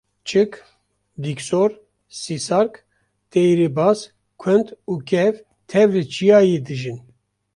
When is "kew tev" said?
5.09-5.89